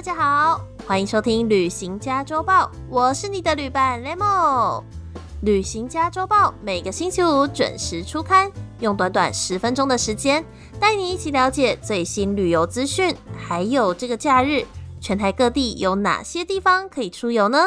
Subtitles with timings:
[0.00, 4.80] 大家好，欢迎收听《旅行家周报》，我是你的旅伴 Lemo。
[5.42, 10.42] 《旅行家周报》每个星期五准时出刊，用短短十分钟的时间，
[10.80, 14.64] 带你一起了解最新旅游资讯，还有这个假日，
[15.02, 17.58] 全台各地有哪些地方可以出游呢？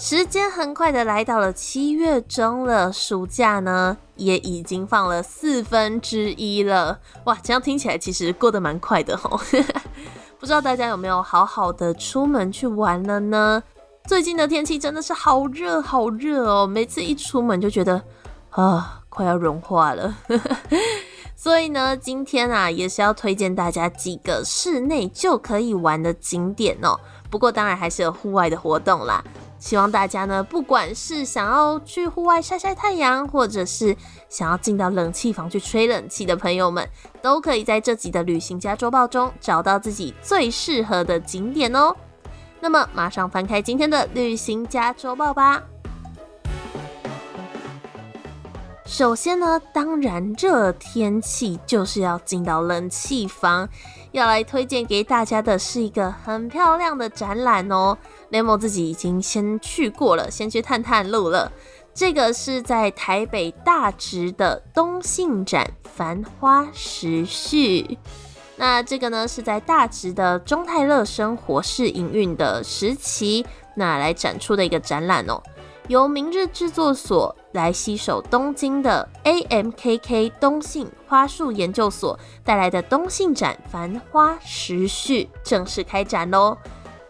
[0.00, 7.00] 时间很快的来到了七月中了，暑假呢也已经放了四分之一了。
[7.24, 9.38] 哇，这样听起来其实过得蛮快的吼。
[10.38, 13.60] 不知道大家有没有好好的出门去玩了呢？
[14.06, 18.00] 最近的天气真的是好热好热哦，每次一出门就觉得
[18.50, 20.16] 啊快要融化了。
[21.34, 26.96] 所以呢，今天啊也是要推荐大家几个室内就可以玩的景点哦。
[27.28, 29.22] 不过当然还是有户外的活动啦。
[29.58, 33.96] 希望大家呢，不管是想要去户外晒晒太阳，或者是
[34.28, 36.88] 想要进到冷气房去吹冷气的朋友们，
[37.20, 41.94] 都可以在这集的旅行家周报中找到自己最适合的景点哦。
[42.60, 45.62] 那么，马上翻开今天的旅行家周报吧。
[48.84, 53.68] 首先呢，当然热天气就是要进到冷气房。
[54.12, 57.96] 要来推荐给大家的是一个很漂亮的展览哦。
[58.30, 61.50] 雷蒙自己已经先去过了，先去探探路了。
[61.94, 67.98] 这个是在台北大直的东信展繁花时序。
[68.56, 73.44] 那这个呢是在大直的中泰乐生活式营运的时期，
[73.76, 75.42] 那来展出的一个展览哦。
[75.88, 86.58] 由明日制作所来携手东京的 AMKK 东信花束研究所带来的东信展繁花时序正式开展喽！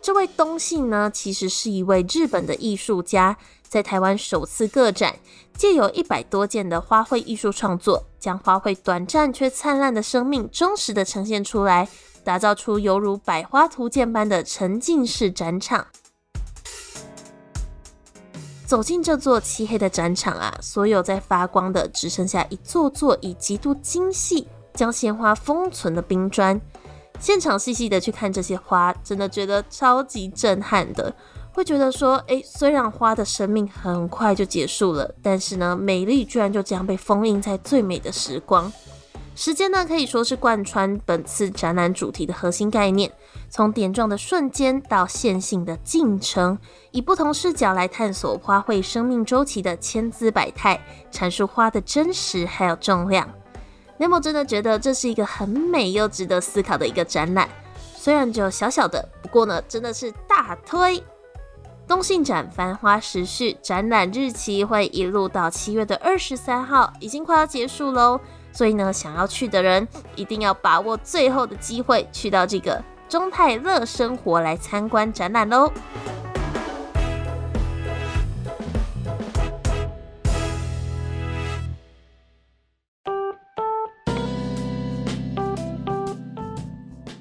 [0.00, 5.16] 这位东信呢，其实是一位日本的艺术家，在台湾首次个展，
[5.56, 11.88] 借由一百多件的花卉艺术创作，将花卉短暂却灿烂的生命忠实的呈现出来，
[12.22, 15.88] 打造出犹如百花图鉴般的沉浸式展场。
[18.68, 26.60] 走进这座漆黑的展场啊，所有在发光的只剩下一座座以极度精细将鲜花封存的冰砖。
[27.18, 31.10] 现场细细的去看这些花，真的觉得超级震撼的。
[31.50, 38.70] 会觉得说，诶，虽然花的生命很快就结束了，但是呢，美丽居然就这样被封印在最美的时光。
[39.40, 43.08] 时间呢，可以说是贯穿本次展览主题的核心概念。
[43.48, 46.58] 从点状的瞬间到线性的进程，
[46.90, 53.32] 以不同视角来探索花卉生命周期的千姿百态，阐述花的真实还有重量。
[54.00, 57.48] Nemo 真的觉得这是一个很美又值得思考的一个展览。
[57.94, 61.00] 虽然只有小小的，不过呢，真的是大推。
[61.86, 68.20] 东信展繁花时序展览日期会一路到七月的二十三号，已经快要结束喽。
[68.52, 69.86] 所以呢，想要去的人
[70.16, 75.72] 一定要把握最后的机会，去到这个中泰乐生活来参观展览喽。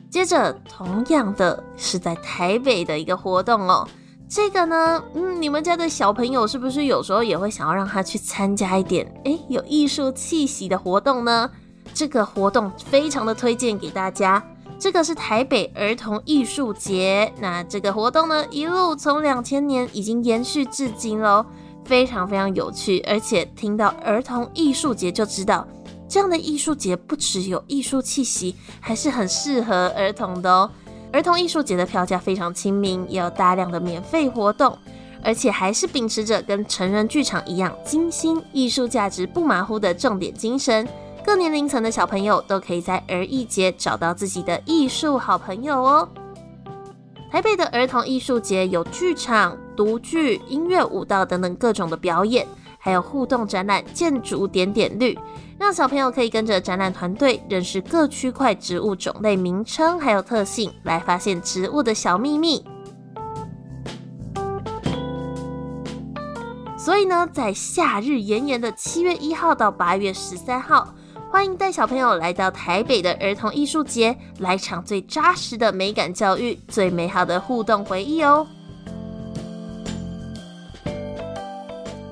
[0.09, 3.88] 接着，同样的是在台北的一个活动哦。
[4.29, 11.49] 这个呢，嗯，你们家的小朋友是不是有时候也会想要让他去参加一点，诶，有艺术气息的活动呢？
[11.93, 14.43] 这个活动非常的推荐给大家。
[14.77, 21.45] 这个是台北儿童艺术节，那这个活动呢，一路从两千年已经延续至今喽，
[21.85, 22.99] 非常非常有趣。
[23.07, 25.65] 而且听到儿童艺术节就知道，
[26.09, 30.69] 这样的艺术节不只有艺术气息，还是很适合儿童的哦。
[31.12, 34.78] 儿童艺术节的票价非常亲民，也有大量的免费活动，
[35.24, 40.88] 而且还是秉持着跟成人剧场一样精心、艺术价值不马虎的重点精神。
[41.25, 46.07] 各年龄层的小朋友都可以在儿艺节找到自己的艺术好朋友哦。
[47.30, 52.48] 台北的儿童艺术节有剧场、独剧、音乐、舞蹈等等各种的表演，
[52.88, 55.13] 还有互动展览《建筑点点绿》。
[55.60, 62.63] 让小朋友可以跟着展览团队认识各区块植物种类名称，还有特性，来发现植物的小秘密。
[66.78, 70.88] 所以呢，在夏日炎炎的七月一号到八月十三号，
[71.30, 78.48] 欢迎带小朋友来到台北的儿童艺术节，来场最扎实的美感教育，最美好的互动回忆哦。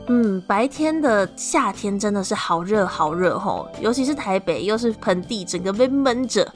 [0.07, 6.47] 嗯，白天的夏天真的是好热好热吼，尤其是台北又是盆地，整个被闷着，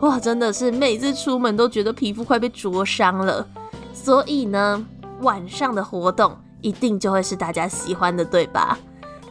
[0.00, 3.46] 哇，真的是每次出门都觉得皮肤快被灼伤了。
[3.92, 4.82] 所以呢，
[5.20, 8.78] 晚上的活动一定就会是大家喜欢的，对吧？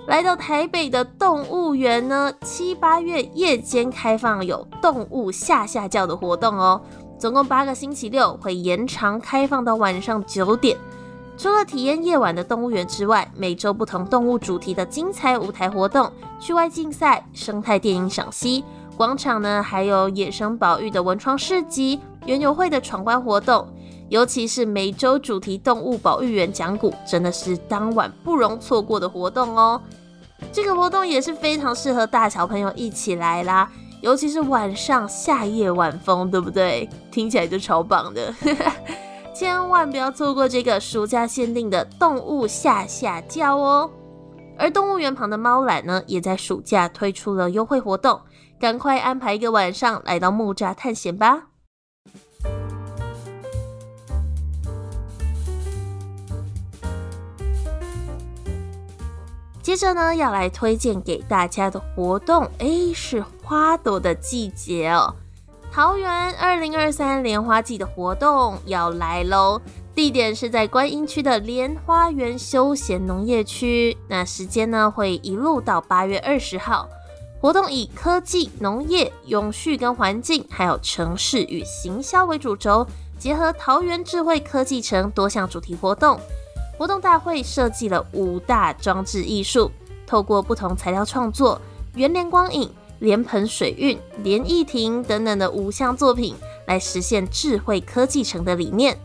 [0.06, 6.80] 来到台北的动物园呢，七八月夜间开放有动物下下叫的活动哦，
[7.18, 10.78] 总共八个星期六会延长开放到晚上九点。
[11.44, 16.10] 除了体验夜晚的动物园之外，每周不同动物主题的精彩舞台活动、
[16.40, 18.64] 趣外竞赛、生态电影赏析，
[18.96, 23.68] 广场呢还有野生保育的文创市集、园游会的闯关活动。
[24.08, 29.82] 尤其是每周主题动物保育员讲古，真的是当晚不容错过的活动哦。
[30.54, 33.70] 这个活动也是非常适合大小朋友一起来啦，
[34.00, 36.90] 尤其是晚上夏夜晚风，对不对？
[37.12, 38.34] 听起来就超棒的，
[39.44, 43.92] 千万不要错过这个暑假限定的动物下下叫哦。
[44.58, 48.22] 而动物园旁的猫懒呢，也在暑假推出了优惠活动，
[48.58, 51.48] 赶快安排一个晚上来到木栅探险吧。
[59.62, 65.14] 接着呢，要来推荐给大家的活动，哎，是花朵的季节哦。
[65.74, 69.60] 桃园二零二三莲花季的活动要来喽，
[69.96, 73.98] 地点是在观音区的莲花园休闲农业区。
[74.08, 76.88] 那时间呢，会一路到八月二十号。
[77.42, 82.86] 活动以科技、农业、永续跟环境，还有城市与行销为主轴，
[83.18, 86.20] 结合桃园智慧科技城多项主题活动。
[86.78, 89.72] 活动大会设计了五大装置艺术，
[90.06, 91.60] 透过不同材料创作，
[91.96, 92.72] 圆帘光影、
[93.04, 96.34] 莲盆水韵、莲意亭等等的五项作品，
[96.66, 98.98] 来实现智慧科技城的理念。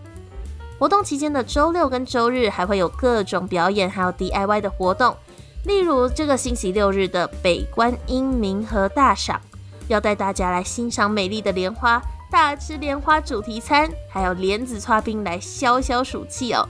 [0.78, 5.16] 活动期间的周六跟周日还会有各种表演，还有 DIY 的活动。
[5.64, 9.40] 例如这个星期六日的北观音明和大赏，
[9.88, 12.00] 要带大家来欣赏美丽的莲花，
[12.30, 16.64] 大吃莲花主题餐，还有莲子搓冰来消消暑气哦。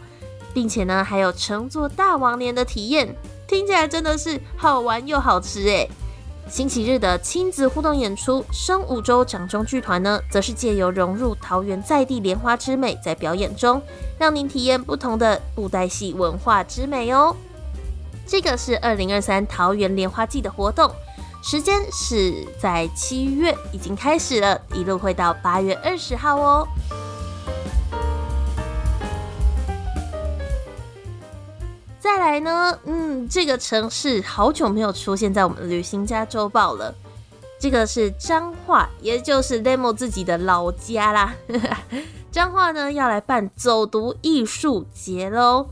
[0.55, 3.15] 并且呢，还有乘坐大王莲的体验，
[3.47, 5.91] 听起来真的是好玩又好吃诶。
[6.51, 13.81] 星期日的亲子互动演出，生五洲掌中剧团呢，则是借由融入桃园在地莲花之美，在表演中
[14.19, 17.37] 让您体验不同的布袋戏文化之美哦。
[18.27, 20.91] 这个是二零二三桃园莲花季的活动，
[21.43, 26.67] 时间是在七月已经开始了，一路会到八月二十号哦。
[32.01, 36.95] 再来呢，嗯，这个城市好久没有出现在我们旅行家周报了。
[37.59, 41.35] 这个是彰化，也就是 Lemo 自己的老家啦。
[42.31, 45.71] 彰化呢要来办走读艺术节喽。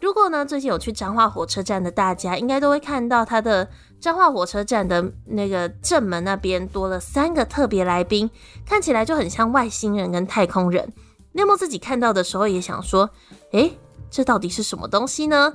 [0.00, 3.68] 如果呢最近有去彰化火车站的大家，应该都会看到它的
[4.00, 8.30] 彰化火车站的那个正门那边多了三个特别来宾，
[8.64, 10.94] 看起来就很像外星人跟太空人。
[11.34, 13.10] Lemo 自己看到的时候也想说，
[13.52, 13.78] 诶，
[14.10, 15.54] 这到底是什么东西呢？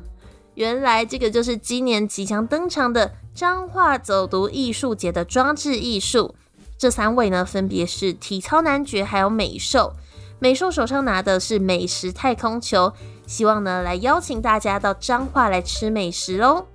[0.56, 6.36] 原来这个就是今年即将登场的彰化走读艺术节的装置艺术。
[6.78, 9.94] 这三位呢，分别是体操男爵还有美兽。
[10.40, 12.92] 美兽手上拿的是美食太空球，
[13.26, 16.68] 希望呢来邀请大家到彰化来吃美食喽。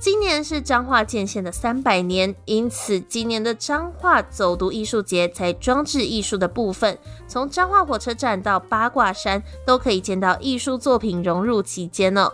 [0.00, 12.32] 今年是彰化建县的三百年，因此今年的彰化走读艺术节在装置艺术的部分，从彰化火车站到八卦山都可以见到艺术作品融入其间哦。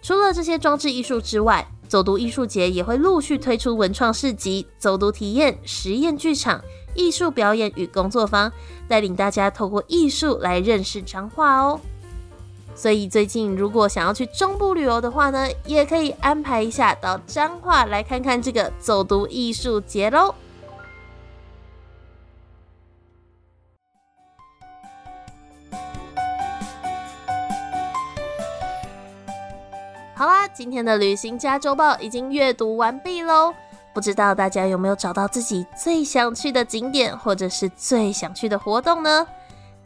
[0.00, 6.62] 除了这些装置艺术之外，走读艺术节也会陆续推出文创市集、走读体验、实验剧场、
[6.94, 8.50] 艺术表演与工作坊，
[8.88, 11.78] 带领大家透过艺术来认识彰化哦。
[12.78, 20.32] 所以最近如果想要去中部旅游的话呢，也可以安排一下到彰化来看看这个走读艺术节喽。
[30.14, 33.52] 好啦，今天的旅行家周报已经阅读完毕喽。
[33.92, 39.26] 不知道大家有没有找到自己最想去的景点，或者是最想去的活动呢？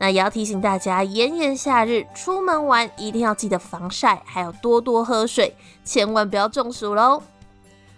[0.02, 5.54] 那也要提醒大家，炎炎夏日出门玩一定要记得防晒，还有多多喝水，
[5.84, 7.22] 千万不要中暑喽。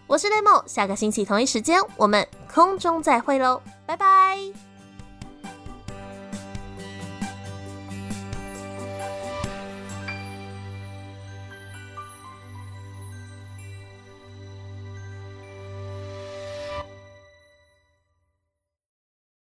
[0.07, 4.64] 我是雷梦，下个星期同一时间我们空中再会喽，拜拜。